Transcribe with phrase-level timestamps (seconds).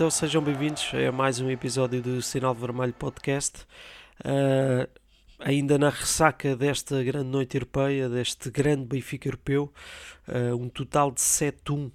[0.00, 3.66] Então, sejam bem-vindos a mais um episódio do Sinal Vermelho Podcast.
[4.24, 4.88] Uh,
[5.38, 9.70] ainda na ressaca desta grande noite europeia, deste grande Benfica europeu,
[10.26, 11.92] uh, um total de 7-1 uh,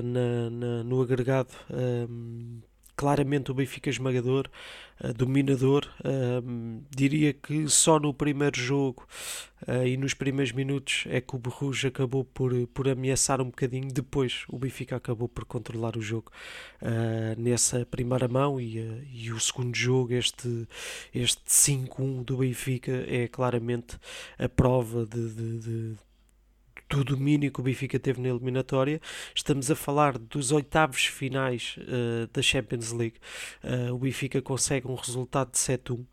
[0.00, 1.50] na, no agregado
[3.00, 4.46] claramente o Benfica esmagador,
[5.02, 5.88] uh, dominador.
[6.00, 9.06] Uh, diria que só no primeiro jogo
[9.66, 13.88] uh, e nos primeiros minutos é que o Berruge acabou por, por ameaçar um bocadinho.
[13.90, 16.30] Depois o Benfica acabou por controlar o jogo
[17.38, 18.78] nessa primeira mão e,
[19.14, 20.68] e, o segundo jogo, este,
[21.14, 23.98] este 5-1 do Benfica, é claramente
[24.38, 25.96] a prova de, de, de
[26.90, 29.00] do domínio que o Benfica teve na eliminatória.
[29.34, 33.16] Estamos a falar dos oitavos finais uh, da Champions League.
[33.62, 36.04] Uh, o Benfica consegue um resultado de 7-1.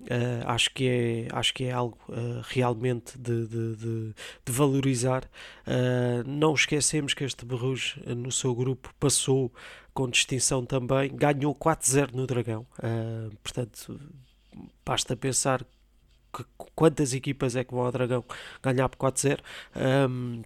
[0.00, 5.24] Uh, acho, que é, acho que é algo uh, realmente de, de, de, de valorizar.
[5.66, 9.52] Uh, não esquecemos que este Berruge no seu grupo passou
[9.92, 12.64] com distinção também, ganhou 4-0 no Dragão.
[13.42, 14.00] portanto,
[14.86, 15.66] basta pensar
[16.32, 18.24] que, quantas equipas é que vão ao Dragão
[18.62, 19.40] ganhar por 4-0.
[20.08, 20.42] Um,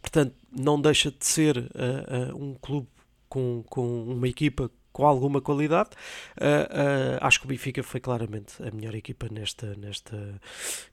[0.00, 2.88] portanto, não deixa de ser uh, uh, um clube
[3.28, 5.90] com, com uma equipa com alguma qualidade.
[6.38, 10.40] Uh, uh, acho que o Benfica foi claramente a melhor equipa nesta, nesta,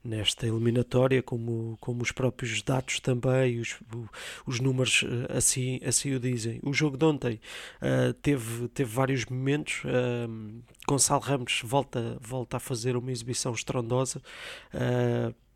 [0.04, 3.80] nesta eliminatória, como, como os próprios dados também, os,
[4.45, 6.60] os números uh, assim, assim o dizem.
[6.64, 7.40] O jogo de ontem
[8.22, 9.84] teve, teve vários momentos.
[10.86, 14.22] Gonçalo Ramos volta, volta a fazer uma exibição estrondosa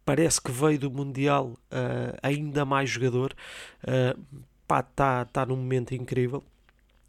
[0.05, 3.35] parece que veio do Mundial uh, ainda mais jogador.
[3.81, 6.41] Está uh, tá, tá num momento incrível.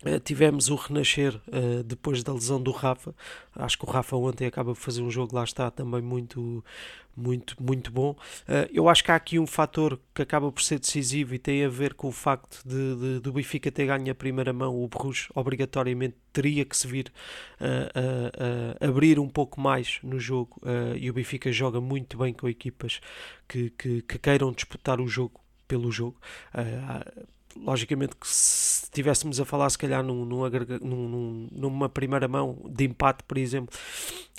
[0.07, 3.13] Uh, tivemos o renascer uh, depois da lesão do Rafa.
[3.55, 6.65] Acho que o Rafa ontem acaba de fazer um jogo, lá está, também muito,
[7.17, 8.13] muito, muito bom.
[8.13, 11.65] Uh, eu acho que há aqui um fator que acaba por ser decisivo e tem
[11.65, 14.81] a ver com o facto de, de do Benfica ter ganho a primeira mão.
[14.81, 17.13] O Bruges obrigatoriamente teria que se vir
[18.81, 20.61] abrir um pouco mais no jogo
[20.97, 23.01] e o Benfica joga muito bem com equipas
[23.49, 26.17] que, que, que queiram disputar o jogo pelo jogo
[27.57, 30.49] logicamente que se estivéssemos a falar se calhar num, num,
[30.81, 33.77] num, numa primeira mão de empate, por exemplo,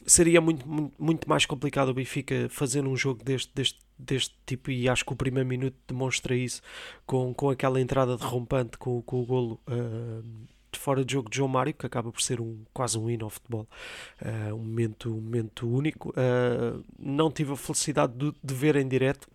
[0.06, 0.66] seria muito,
[0.97, 5.14] muito mais complicado o Benfica fazer um jogo deste, deste, deste tipo e acho que
[5.14, 6.62] o primeiro minuto demonstra isso
[7.06, 10.24] com, com aquela entrada derrompante com, com o golo uh,
[10.72, 13.26] de fora de jogo de João Mário, que acaba por ser um, quase um hino
[13.26, 13.68] ao futebol,
[14.22, 16.09] uh, um, momento, um momento único.
[16.09, 19.28] Uh, não tive a felicidade de, de ver em direto,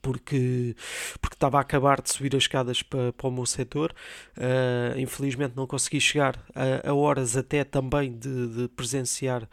[0.00, 0.74] porque,
[1.20, 3.94] porque estava a acabar de subir as escadas para, para o meu setor.
[4.36, 9.48] Uh, infelizmente não consegui chegar a, a horas até também de, de presenciar uh,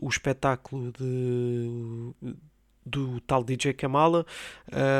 [0.00, 2.12] o espetáculo de,
[2.84, 4.24] do tal DJ Kamala.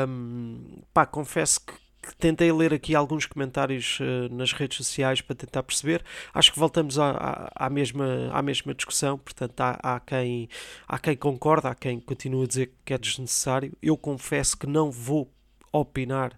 [0.07, 5.35] Um, pá, confesso que que tentei ler aqui alguns comentários uh, nas redes sociais para
[5.35, 6.03] tentar perceber.
[6.33, 10.49] Acho que voltamos à, à, à mesma, à mesma discussão, portanto, há, há, quem,
[10.87, 13.71] há quem concorda, há quem continua a dizer que é desnecessário.
[13.81, 15.31] Eu confesso que não vou
[15.71, 16.33] opinar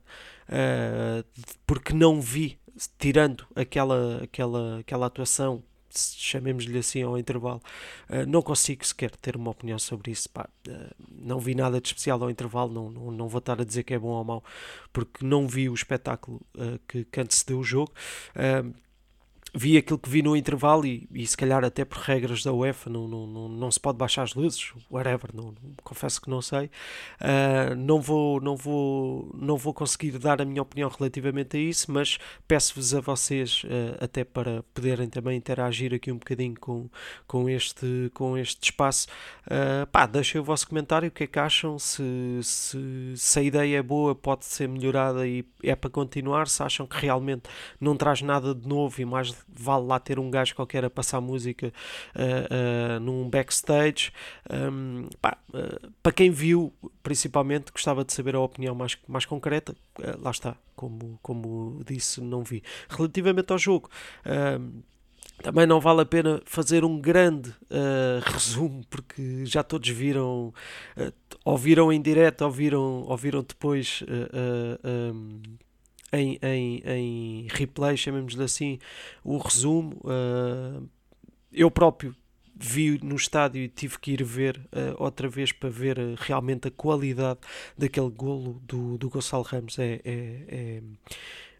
[0.49, 1.23] uh,
[1.65, 2.59] porque não vi,
[2.99, 5.63] tirando aquela, aquela, aquela atuação
[5.95, 7.61] chamemos-lhe assim ao intervalo,
[8.09, 10.29] uh, não consigo sequer ter uma opinião sobre isso.
[10.29, 13.63] Pá, uh, não vi nada de especial ao intervalo, não, não, não, vou estar a
[13.63, 14.43] dizer que é bom ou mau,
[14.91, 17.91] porque não vi o espetáculo uh, que, que antecedeu o jogo
[19.53, 22.89] vi aquilo que vi no intervalo e, e se calhar até por regras da UEFA
[22.89, 26.41] não, não, não, não se pode baixar as luzes, whatever, não, não confesso que não
[26.41, 26.71] sei.
[27.21, 31.91] Uh, não, vou, não, vou, não vou conseguir dar a minha opinião relativamente a isso,
[31.91, 36.89] mas peço-vos a vocês uh, até para poderem também interagir aqui um bocadinho com,
[37.27, 39.07] com, este, com este espaço.
[39.45, 42.03] Uh, pá, deixem o vosso comentário, o que é que acham, se,
[42.41, 46.87] se, se a ideia é boa, pode ser melhorada e é para continuar, se acham
[46.87, 47.43] que realmente
[47.79, 51.21] não traz nada de novo e mais vale lá ter um gajo qualquer a passar
[51.21, 51.73] música
[52.15, 54.11] uh, uh, num backstage.
[54.49, 59.75] Um, pá, uh, para quem viu, principalmente, gostava de saber a opinião mais, mais concreta.
[60.19, 62.63] lá está, como, como disse, não vi.
[62.89, 63.89] Relativamente ao jogo.
[65.41, 70.53] também não vale a pena fazer um grande uh, resumo, porque já todos viram,
[70.97, 71.13] uh,
[71.43, 75.41] ouviram em direto, ouviram, ouviram depois uh, um,
[76.13, 78.79] em, em, em replay, chamemos-lhe assim,
[79.23, 79.99] o resumo.
[80.03, 80.87] Uh,
[81.51, 82.15] eu próprio
[82.55, 86.67] vi no estádio e tive que ir ver uh, outra vez para ver uh, realmente
[86.67, 87.39] a qualidade
[87.77, 89.77] daquele golo do, do Gonçalo Ramos.
[89.79, 90.81] É, é, é,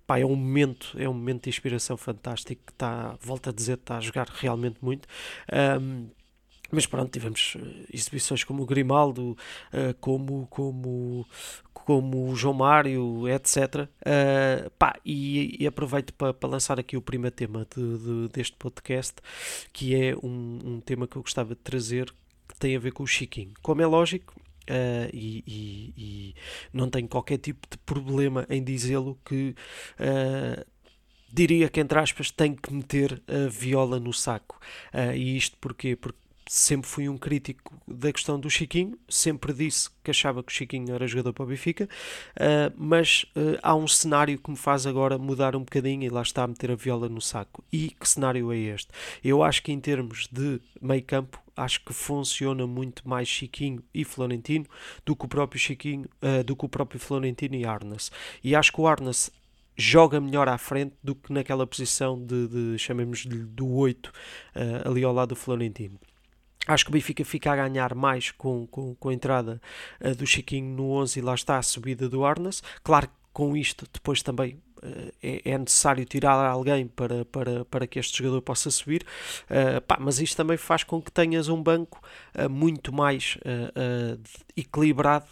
[0.06, 3.74] pá, é um momento, é um momento de inspiração fantástico que está, volta a dizer,
[3.74, 5.08] está a jogar realmente muito.
[5.82, 6.08] Um,
[6.72, 7.56] mas pronto, tivemos
[7.94, 9.38] exibições como o Grimaldo,
[10.00, 11.26] como, como,
[11.86, 13.88] como o João Mário, etc.
[14.02, 18.56] Uh, pá, e, e aproveito para pa lançar aqui o primeiro tema de, de, deste
[18.58, 19.16] podcast,
[19.72, 22.14] que é um, um, tema que eu gostava de trazer,
[22.48, 23.54] que tem a ver com o Chiquinho.
[23.62, 24.34] Como é lógico,
[24.64, 26.36] Uh, e, e, e,
[26.72, 29.54] não tenho qualquer tipo de problema em dizê-lo que
[30.00, 30.66] uh,
[31.34, 34.58] diria que entre aspas tem que meter a viola no saco
[34.94, 35.98] uh, e isto porquê?
[35.98, 36.18] porque
[36.48, 40.94] sempre fui um crítico da questão do Chiquinho, sempre disse que achava que o Chiquinho
[40.94, 41.88] era jogador para o Benfica,
[42.36, 46.22] uh, mas uh, há um cenário que me faz agora mudar um bocadinho e lá
[46.22, 47.64] está a meter a viola no saco.
[47.72, 48.90] E que cenário é este?
[49.24, 54.04] Eu acho que em termos de meio campo, acho que funciona muito mais Chiquinho e
[54.04, 54.66] Florentino
[55.06, 58.12] do que o próprio Chiquinho, uh, do que o próprio Florentino e Arnas.
[58.44, 59.32] E acho que o Arnas
[59.76, 64.14] joga melhor à frente do que naquela posição de, de chamemos-lhe do 8
[64.86, 66.00] ali ao lado do Florentino.
[66.66, 69.62] Acho que o Benfica fica a ganhar mais com, com, com a entrada
[70.00, 72.64] uh, do Chiquinho no 11 e lá está a subida do Arnas.
[72.84, 77.86] Claro que com isto depois também uh, é, é, necessário tirar alguém para, para, para
[77.86, 79.06] que este jogador possa subir,
[79.50, 82.02] uh, pá, mas isto também faz com que tenhas um banco
[82.50, 83.38] muito mais
[84.56, 85.28] equilibrado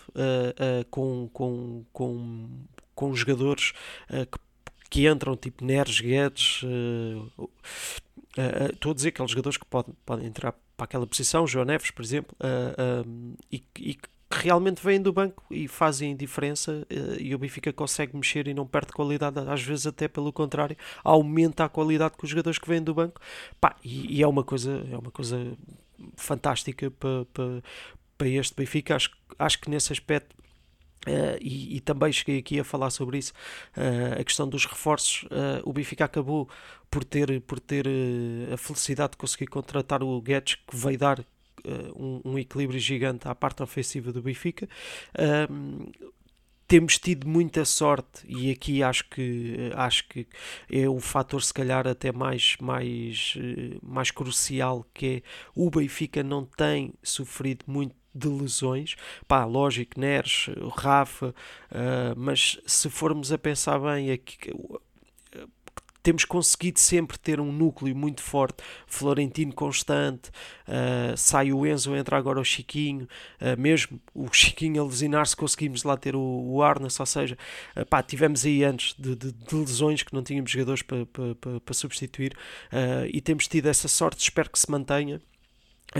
[0.89, 2.49] com, com, com,
[2.93, 3.73] com jogadores
[4.09, 4.39] que,
[4.89, 6.63] que entram, tipo Neres, Guedes.
[8.73, 12.03] Estou a dizer aqueles jogadores que podem, podem entrar para aquela posição, João Neves, por
[12.03, 17.35] exemplo, uh, uh, e, e, que realmente vêm do banco e fazem diferença uh, e
[17.35, 21.69] o Benfica consegue mexer e não perde qualidade, às vezes até pelo contrário, aumenta a
[21.69, 23.21] qualidade com os jogadores que vêm do banco,
[23.59, 25.55] Pá, e, e, é uma coisa, é uma coisa
[26.15, 27.61] fantástica para, para,
[28.17, 30.35] para este Benfica, acho, acho que nesse aspecto
[31.07, 33.33] Uh, e, e, também cheguei aqui a falar sobre isso,
[33.75, 35.23] uh, a questão dos reforços.
[35.23, 36.47] Uh, o Benfica acabou
[36.91, 37.87] por ter, por ter
[38.53, 41.25] a felicidade de conseguir contratar o Guedes, que veio dar
[41.95, 44.67] um, um, equilíbrio gigante à parte ofensiva do Benfica.
[46.67, 50.27] temos tido muita sorte e aqui acho que acho que
[50.69, 53.37] é o fator se calhar até mais mais
[53.81, 55.21] mais crucial que é
[55.55, 58.95] o Benfica não tem sofrido muito de lesões.
[59.27, 61.27] Pá, lógico, Neres, Rafa,
[61.71, 64.51] uh, mas se formos a pensar bem, aqui,
[66.03, 70.29] temos conseguido sempre ter um núcleo muito forte, Florentino constante,
[70.67, 73.07] uh, sai o Enzo, entra agora o Chiquinho,
[73.39, 77.37] uh, mesmo o Chiquinho a lesionar-se, conseguimos lá ter o, o Arnas, ou seja,
[77.75, 81.35] uh, pá, tivemos aí antes de, de, de, lesões que não tínhamos jogadores para pa,
[81.39, 82.35] pa, pa substituir
[83.11, 85.30] e temos tido essa sorte, espero que se mantenha é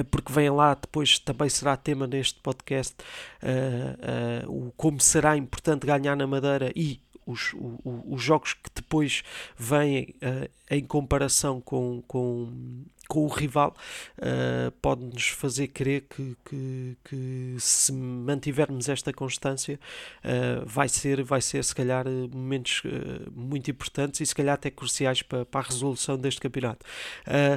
[0.09, 2.95] porque vem lá depois também será tema neste podcast
[3.43, 8.69] uh, uh, o como será importante ganhar na Madeira e os, o, os jogos que
[8.73, 9.23] depois
[9.57, 13.75] vêm uh, em comparação com, com, com o rival
[14.19, 19.77] uh, pode-nos fazer crer que, que, que, se mantivermos esta constância
[20.23, 24.71] uh, vai, ser, vai ser se calhar momentos uh, muito importantes e se calhar até
[24.71, 26.85] cruciais para, para a resolução deste campeonato.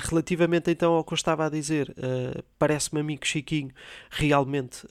[0.02, 1.94] relativamente então ao que eu estava a dizer,
[2.58, 3.70] parece-me a mim que Chiquinho
[4.10, 4.84] realmente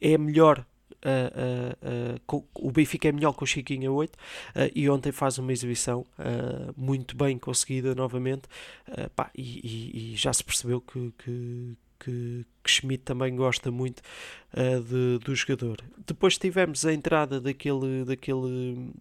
[0.00, 0.64] é melhor
[1.02, 4.18] Uh, uh, uh, o Benfica é melhor com o Chiquinho a 8
[4.74, 6.04] e ontem faz uma exibição
[6.76, 8.42] muito bem conseguida novamente
[9.16, 14.02] pá, e, e, e, já se percebeu que, que, que, que Schmidt também gosta muito
[14.54, 15.82] de, do jogador.
[16.06, 18.92] Depois tivemos a entrada daquele, daquele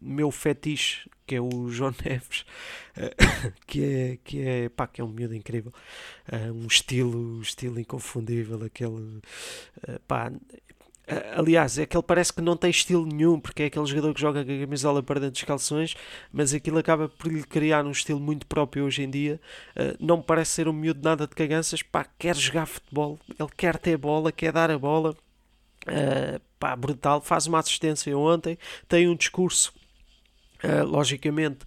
[0.00, 2.46] meu fetiche que é o João Neves,
[3.66, 5.72] que é, que é, pá, que é um miúdo incrível,
[6.54, 9.20] um estilo, estilo inconfundível, aquele,
[10.06, 10.32] pá,
[11.34, 14.20] Aliás, é que ele parece que não tem estilo nenhum, porque é aquele jogador que
[14.20, 15.94] joga com a camisola para dentro dos calções,
[16.30, 19.40] mas aquilo acaba por lhe criar um estilo muito próprio hoje em dia.
[19.74, 23.78] Uh, não parece ser um miúdo nada de caganças, pá, quer jogar futebol, ele quer
[23.78, 25.16] ter bola, quer dar a bola.
[25.86, 29.72] Uh, pá, brutal, faz uma assistência ontem, tem um discurso,
[30.62, 31.60] uh, logicamente.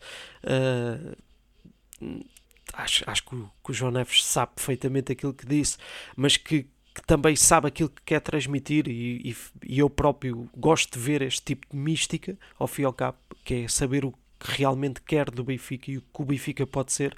[2.74, 5.78] Acho, acho que, o, que o João Neves sabe perfeitamente aquilo que disse,
[6.16, 10.98] mas que que também sabe aquilo que quer transmitir e, e, e, eu próprio gosto
[10.98, 14.12] de ver este tipo de mística ao fim e ao cabo, que é saber o
[14.12, 17.14] que realmente quer do Benfica e o que o Benfica pode ser.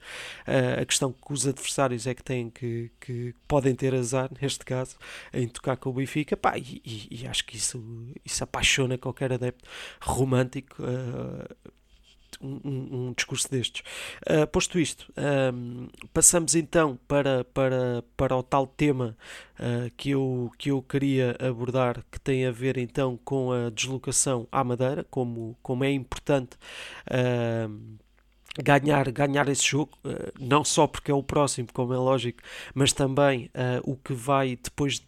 [0.46, 4.66] Uh, a questão que os adversários é que têm que, que podem ter azar, neste
[4.66, 4.98] caso,
[5.34, 6.36] em tocar com o Benfica.
[6.36, 7.82] Pá, e, e, acho que isso,
[8.26, 9.68] isso apaixona qualquer adepto
[10.02, 10.84] romântico.
[10.84, 11.74] Uh,
[12.42, 13.84] um, um, discurso destes.
[14.30, 15.12] Uh, posto isto,
[15.54, 19.18] um, passamos então para, para, para o tal tema
[19.60, 24.48] uh, que, eu, que eu queria abordar, que tem a ver então com a deslocação
[24.52, 26.58] à Madeira, como, como é importante.
[27.08, 27.98] Uh,
[28.64, 32.42] ganhar, ganhar esse jogo, uh, não só porque é o próximo, como é lógico,
[32.74, 33.50] mas também
[33.84, 35.04] o que vai depois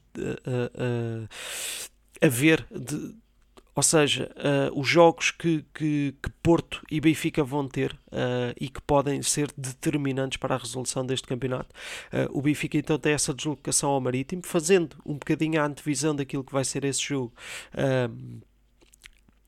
[2.22, 3.15] haver de,
[3.75, 8.70] ou seja, uh, os jogos que, que, que, Porto e Benfica vão ter uh, e
[8.70, 11.75] que podem ser determinantes para a resolução deste campeonato.
[12.08, 16.46] Uh, o Benfica então tem essa deslocação ao Marítimo, fazendo um bocadinho a antevisão daquilo
[16.46, 17.34] que vai ser esse jogo.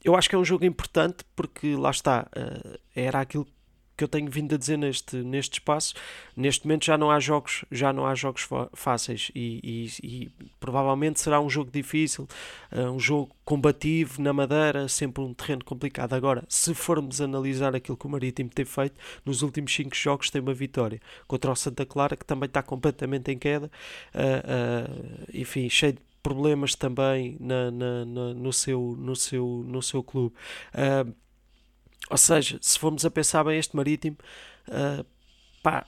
[0.04, 2.28] eu acho que é um jogo importante porque lá está,
[2.94, 3.48] era aquilo
[3.98, 5.96] que eu tenho vindo a dizer neste, neste espaço,
[6.36, 11.20] neste momento já não há jogos, já não há jogos fáceis e, e, e provavelmente
[11.20, 12.28] será um jogo difícil,
[12.72, 16.14] uh, um jogo combativo na Madeira, sempre um terreno complicado.
[16.14, 20.42] Agora, se formos analisar aquilo que o Marítimo tem feito, nos últimos 5 jogos tem
[20.42, 23.72] uma vitória contra o Santa Clara, que também está completamente em queda,
[24.14, 29.82] uh, uh, enfim, cheio de problemas também na, na, na, no, seu, no, seu, no
[29.82, 30.36] seu clube.
[30.74, 31.16] Uh,
[32.10, 34.18] ou seja, se formos a pensar bem, este Marítimo,
[34.68, 35.06] uh,
[35.62, 35.86] pá,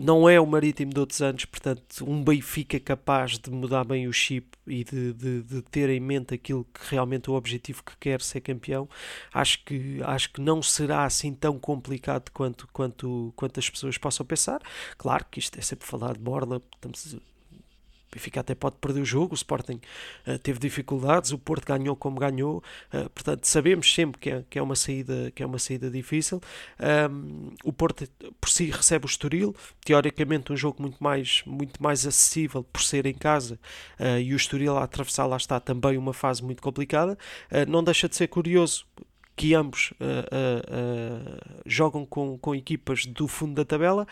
[0.00, 4.12] não é o Marítimo de outros anos, portanto, um Benfica capaz de mudar bem o
[4.12, 7.96] chip e de, de, de, ter em mente aquilo que realmente é o objetivo que
[7.98, 8.88] quer ser campeão,
[9.32, 14.26] acho que, acho que não será assim tão complicado quanto, quanto, quanto as pessoas possam
[14.26, 14.60] pensar.
[14.98, 17.16] Claro que isto é sempre falar de borla, estamos
[18.12, 19.80] Benfica até pode perder o jogo, o Sporting
[20.26, 24.58] uh, teve dificuldades, o Porto ganhou como ganhou, uh, portanto sabemos sempre que é, que
[24.58, 26.40] é, uma, saída, que é uma saída difícil.
[27.10, 28.08] Um, o Porto
[28.40, 33.06] por si recebe o Estoril, teoricamente um jogo muito mais, muito mais acessível por ser
[33.06, 33.58] em casa
[33.98, 37.18] uh, e o Estoril a atravessar lá está também uma fase muito complicada.
[37.68, 38.86] não deixa de ser curioso
[39.34, 39.92] que ambos
[41.66, 44.06] jogam com, com equipas do fundo da tabela.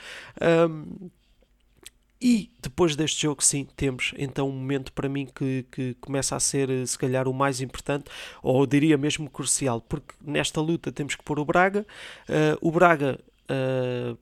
[0.69, 1.11] Um,
[2.27, 6.41] e depois deste jogo, sim, temos então um momento para mim que, que começa a
[6.41, 8.07] ser, eh, se calhar, o mais importante,
[8.43, 11.87] ou diria mesmo crucial, porque nesta luta temos que pôr o Braga.
[12.27, 14.17] Uh, o Braga, uh,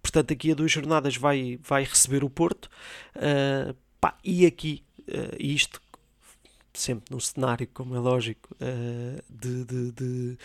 [0.00, 2.70] portanto, aqui a duas jornadas vai, vai receber o Porto.
[3.16, 4.84] Uh, pá, e aqui,
[5.36, 5.82] isto
[6.72, 8.56] sempre num cenário, como é lógico,
[9.28, 10.38] de, de, de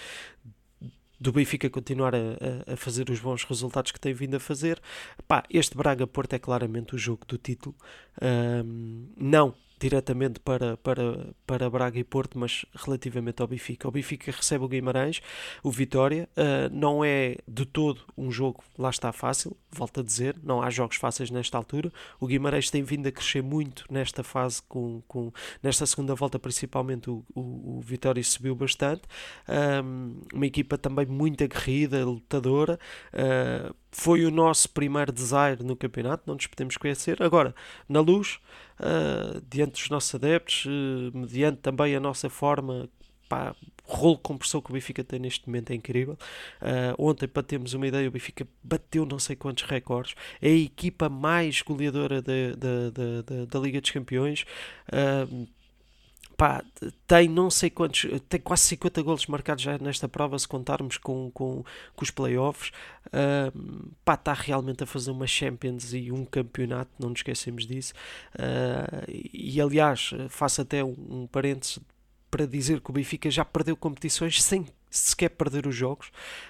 [1.20, 4.82] do Benfica continuar a, a, fazer os bons resultados que tem vindo a fazer.
[5.28, 7.76] Pá, este Braga-Porto é claramente o jogo do título.
[8.22, 13.88] Um, não diretamente para, para, para Braga e Porto, mas relativamente ao Benfica.
[13.88, 15.22] O Benfica recebe o Guimarães,
[15.64, 16.30] o Vitória.
[16.36, 20.70] Uh, não é de todo um jogo, lá está fácil, volto a dizer, não há
[20.70, 21.92] jogos fáceis nesta altura.
[22.20, 27.10] O Guimarães tem vindo a crescer muito nesta fase, com, com, nesta segunda volta, principalmente
[27.10, 29.04] o, o, o Vitória subiu bastante.
[29.84, 32.80] Um, uma equipa também muito aguerrida, lutadora.
[33.14, 37.24] Uh, foi o nosso primeiro desire no campeonato, não nos podemos conhecer.
[37.24, 37.56] Agora,
[37.88, 38.40] na luz,
[38.78, 42.90] uh, diante dos nossos adeptos, uh, mediante também a nossa forma,
[43.30, 43.56] pá,
[43.88, 46.18] o rolo compressor que o Benfica tem neste momento é incrível.
[46.62, 50.14] Uh, ontem, para termos uma ideia, o Benfica bateu não sei quantos recordes.
[50.42, 54.46] É a equipa mais goleadora da, da, da, da Liga dos Campeões.
[54.90, 55.48] Uh,
[56.38, 56.64] pá,
[57.08, 61.32] tem não sei quantos, tem quase 50 golos marcados já nesta prova, se contarmos com,
[61.32, 61.64] com,
[61.96, 62.72] com os playoffs.
[63.08, 67.94] Uh, pá, está realmente a fazer uma Champions e um campeonato, não nos esquecemos disso.
[68.36, 71.80] Uh, e aliás, faço até um, um parênteses
[72.30, 76.08] para dizer que o Benfica já perdeu competições sem sequer perder os jogos,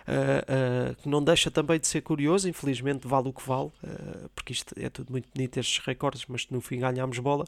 [0.08, 4.30] uh, uh, que não deixa também de ser curioso, infelizmente vale o que vale, uh,
[4.34, 7.46] porque isto é tudo muito bonito estes recordes, mas no fim ganhámos bola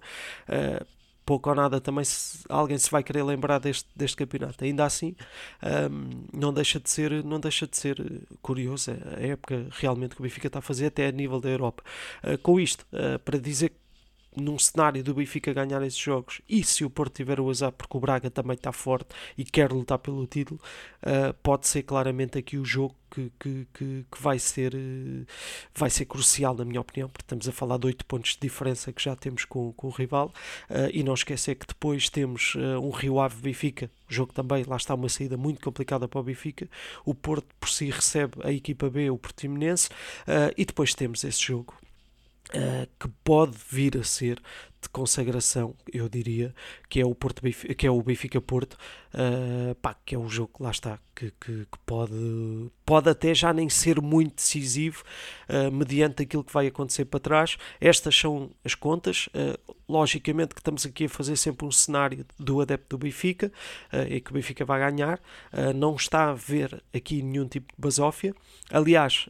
[1.27, 4.63] pouco ou nada também se, alguém se vai querer lembrar deste, deste campeonato.
[4.63, 5.13] Ainda assim,
[5.91, 8.01] um, não, deixa de ser, não deixa de ser
[8.41, 11.83] curioso a época realmente que o Benfica está a fazer, até a nível da Europa.
[12.23, 13.86] Uh, com isto, uh, para dizer que
[14.39, 17.97] num cenário do Benfica ganhar esses jogos e se o Porto tiver o azar porque
[17.97, 20.59] o Braga também está forte e quer lutar pelo título
[21.03, 25.25] uh, pode ser claramente aqui o jogo que, que, que, que, vai ser uh,
[25.73, 28.91] vai ser crucial na minha opinião porque estamos a falar de 8 pontos de diferença
[28.93, 30.33] que já temos com, com o rival.
[30.69, 34.93] Uh, e não esquecer que depois temos um Rio Ave Benfica jogo também, lá está
[34.95, 36.69] uma saída muito complicada para o Benfica.
[37.05, 39.89] O Porto por si recebe a equipa B, o Portimonense
[40.55, 41.73] e depois temos esse jogo
[42.55, 44.41] Uh, que pode vir a ser
[44.81, 46.55] de consagração, eu diria,
[46.87, 48.77] que é o, Porto que é o Benfica Porto,
[49.13, 53.35] uh, pá, que é um jogo que lá está, que, que, que, pode, pode até
[53.35, 55.03] já nem ser muito decisivo,
[55.49, 57.57] uh, mediante aquilo que vai acontecer para trás.
[57.81, 59.27] Estas são as contas.
[59.89, 63.51] logicamente que estamos aqui a fazer sempre um cenário do adepto do Benfica,
[64.09, 65.19] e que o Benfica vai ganhar.
[65.75, 68.33] não está a ver aqui nenhum tipo de basófia.
[68.71, 69.27] Aliás,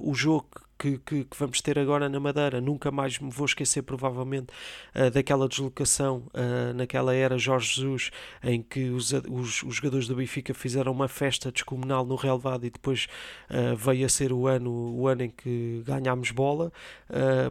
[0.00, 0.48] o jogo
[0.80, 2.58] que, que, que, vamos ter agora na Madeira.
[2.58, 4.48] Nunca mais me vou esquecer, provavelmente,
[4.94, 8.10] uh, daquela deslocação uh, naquela era Jorge Jesus,
[8.42, 12.70] em que os, os, os, jogadores do Benfica fizeram uma festa descomunal no relevado e
[12.70, 13.06] depois
[13.50, 16.72] uh, veio a ser o ano, o ano em que ganhámos bola.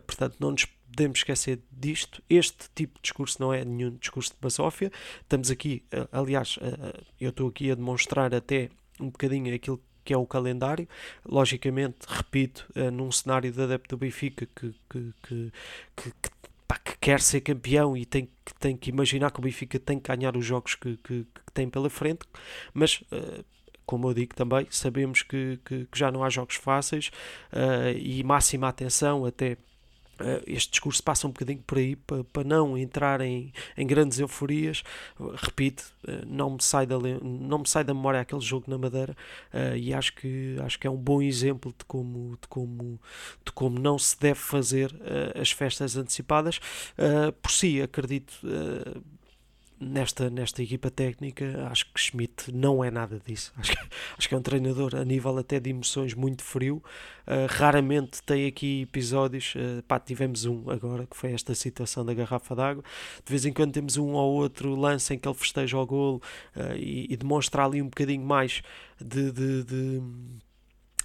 [0.07, 2.23] portanto, não nos podemos esquecer disto.
[2.27, 4.91] Este tipo de discurso não é nenhum discurso de basófia.
[5.21, 6.57] Estamos aqui, aliás,
[7.21, 8.69] eu estou aqui a demonstrar até
[8.99, 9.79] um bocadinho aquilo
[10.09, 10.89] que é o calendário.
[11.23, 15.51] Logicamente, repito, uh, num cenário de adepto do Benfica que, que, que,
[15.95, 16.29] que, que,
[16.83, 20.07] que quer ser campeão e tem, que tem que imaginar que o Benfica tem que
[20.07, 22.25] ganhar os jogos que, que, que tem pela frente,
[22.73, 23.01] mas.
[23.11, 23.45] Uh,
[23.85, 27.07] como eu digo também, sabemos que, que, já não há jogos fáceis
[27.51, 29.57] uh, e máxima atenção até
[30.45, 34.83] este discurso passa um bocadinho por aí para, para não entrar em, em grandes euforias.
[35.35, 39.15] Repito, uh, não, me sai da, não me sai da memória aquele jogo na Madeira
[39.75, 42.99] e acho que, acho que é um bom exemplo de como, de como,
[43.45, 44.95] de como não se deve fazer
[45.39, 46.59] as festas antecipadas.
[47.41, 48.39] por si, acredito
[49.79, 53.53] nesta, nesta equipa técnica, acho que Schmidt não é nada disso.
[53.57, 53.77] Acho que,
[54.17, 56.83] acho que é um treinador a nível até de emoções muito frio.
[57.25, 59.55] Uh, raramente tem aqui episódios.
[59.55, 62.83] Uh, pá, tivemos um agora, que foi esta situação da garrafa d'água.
[63.25, 66.21] De vez em quando temos um ou outro lance em que ele festeja o golo
[66.55, 68.61] uh, e, e, demonstra ali um bocadinho mais
[68.99, 70.01] de, de, de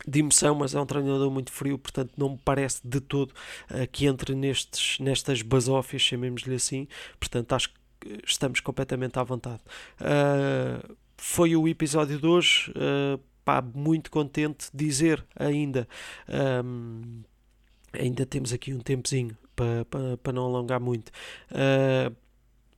[0.06, 3.86] de emoção, mas é um treinador muito frio, portanto não me parece de todo uh,
[3.90, 6.88] que entre nestes, nestas basófias, chamemos-lhe assim,
[7.18, 7.83] portanto acho que
[8.26, 9.60] estamos completamente à vontade.
[10.00, 12.70] Uh, foi o episódio de hoje.
[12.70, 15.86] Uh, pá, muito contente dizer ainda.
[16.64, 17.22] Um,
[17.92, 21.10] ainda temos aqui um tempozinho para, para, para não alongar muito.
[21.50, 22.14] Uh,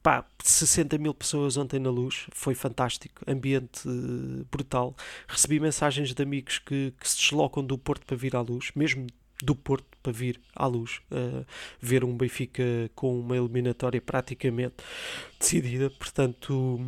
[0.03, 4.95] pá, 60 mil pessoas ontem na luz, foi fantástico, ambiente uh, brutal.
[5.27, 9.07] Recebi mensagens de amigos que, que se deslocam do Porto para vir à luz, mesmo
[9.43, 11.45] do Porto para vir à luz, uh,
[11.81, 12.63] ver um Benfica
[12.95, 14.77] com uma eliminatória praticamente
[15.39, 16.81] decidida, portanto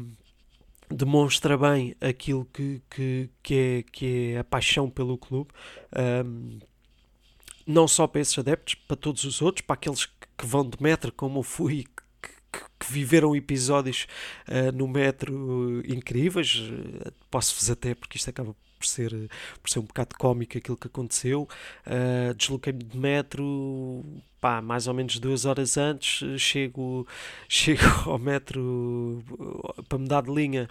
[0.90, 5.50] demonstra bem aquilo que, que, que, é, que é a paixão pelo clube.
[6.24, 6.58] Um,
[7.66, 11.12] não só para esses adeptos, para todos os outros, para aqueles que vão de metro,
[11.12, 11.84] como eu fui,
[12.22, 12.30] que,
[12.80, 14.06] que, viveram episódios
[14.48, 16.62] uh, no metro incríveis.
[17.30, 19.10] Posso-vos até, porque isto acaba por ser,
[19.62, 21.48] por ser um bocado cómico aquilo que aconteceu.
[21.86, 24.04] Uh, Desloquei-me de metro,
[24.40, 27.06] pá, mais ou menos duas horas antes, chego,
[27.48, 29.22] chego ao metro
[29.88, 30.68] para mudar de linha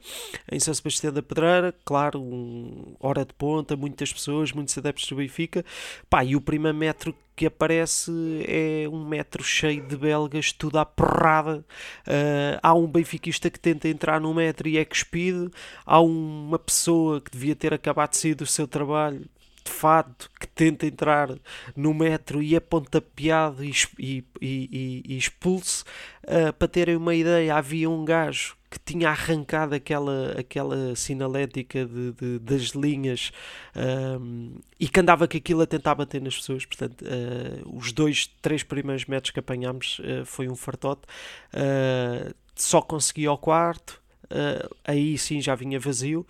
[0.51, 5.15] em São Sebastião da Pedreira, claro, um, hora de ponta, muitas pessoas, muitos adeptos do
[5.15, 5.65] Benfica,
[6.10, 8.12] pá, e o primeiro metro que aparece
[8.47, 11.63] é um metro cheio de belgas, tudo à porrada.
[12.08, 15.51] Uh, há um benfiquista que tenta entrar no metro e é cuspido.
[15.86, 19.23] Há uma pessoa que devia ter acabado de sair do seu trabalho,
[19.67, 21.30] de fato, que tenta entrar
[21.75, 25.84] no metro e é pontapeado e, e, e, e expulso.
[26.23, 32.12] Uh, para terem uma ideia, havia um gajo que tinha arrancado aquela, aquela sinalética de,
[32.13, 33.32] de das linhas
[34.19, 36.65] um, e que andava com aquilo a tentar bater nas pessoas.
[36.65, 41.01] Portanto, uh, os dois, três primeiros metros que apanhámos uh, foi um fartote.
[42.56, 44.01] Só consegui ao quarto.
[44.83, 46.25] Aí sim já vinha vazio,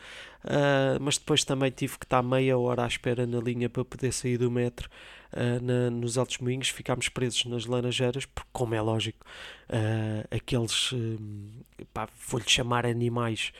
[1.01, 4.37] mas depois também tive que estar meia hora à espera na linha para poder sair
[4.37, 4.89] do metro
[5.33, 9.25] uh, na, nos Altos Moinhos, ficámos presos nas Laranjeiras, porque, como é lógico,
[9.69, 11.17] uh, aqueles, uh,
[12.27, 13.51] vou-lhe chamar animais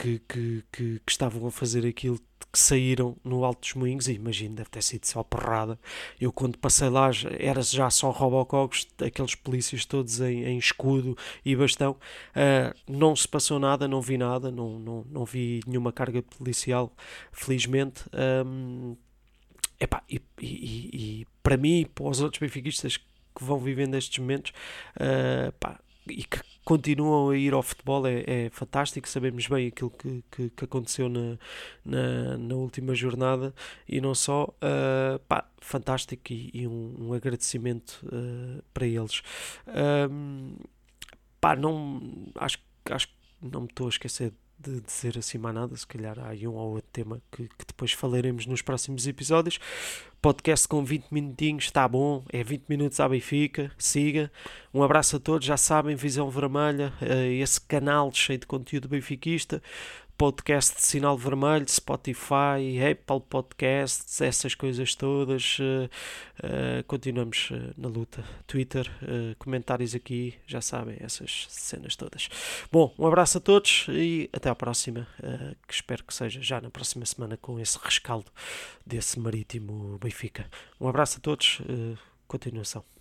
[0.00, 2.18] que, que, que, que, estavam a fazer aquilo
[2.50, 5.78] que saíram no Alto dos Moinhos e imagino, deve ter sido só porrada.
[6.18, 11.54] Eu quando passei lá era já só robocogos, aqueles polícias todos em, em escudo e
[11.54, 11.92] bastão.
[12.30, 16.92] Uh, não se passou nada, não vi nada, não, não, não vi nenhuma carga policial,
[17.30, 18.04] felizmente.
[18.46, 18.96] Um,
[19.78, 23.04] Epá, e, e, e para mim e para os outros benfiquistas que
[23.40, 24.52] vão vivendo estes momentos
[24.96, 29.08] uh, pá, e que continuam a ir ao futebol é, é fantástico.
[29.08, 31.38] Sabemos bem aquilo que, que, que aconteceu na,
[31.84, 33.54] na, na, última jornada
[33.88, 39.22] e não só, uh, pá, fantástico e, e um, um, agradecimento uh, para eles.
[41.40, 42.00] pá, não,
[42.36, 42.58] acho,
[42.90, 46.28] acho que não me estou a esquecer de dizer assim mais nada, se calhar há
[46.28, 49.58] aí um ou outro tema que, que, depois falaremos nos próximos episódios.
[50.20, 54.30] Podcast com 20 minutinhos, está bom, é 20 minutos à Benfica, siga.
[54.72, 59.62] Um abraço a todos, já sabem, Visão Vermelha, eh, esse canal cheio de conteúdo benfiquista.
[60.20, 65.56] Podcast de sinal vermelho, Spotify, Apple Podcasts, essas coisas todas.
[65.58, 65.88] Uh,
[66.44, 68.22] uh, continuamos uh, na luta.
[68.46, 68.86] Twitter,
[69.38, 72.28] comentários aqui, já sabem, essas cenas todas.
[72.70, 75.08] Bom, um abraço a todos e até à próxima,
[75.66, 78.30] que espero que seja já na próxima semana com esse rescaldo
[78.84, 80.46] desse marítimo Benfica.
[80.78, 81.62] Um abraço a todos,
[82.28, 82.99] continuação.